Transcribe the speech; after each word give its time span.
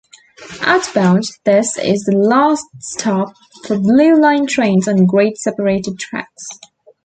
Outbound, 0.61 1.25
this 1.45 1.77
is 1.77 2.05
the 2.05 2.13
last 2.17 2.65
stop 2.79 3.35
for 3.67 3.77
Blue 3.77 4.19
Line 4.19 4.47
trains 4.47 4.87
on 4.87 5.05
grade-separated 5.05 5.99
tracks. 5.99 6.47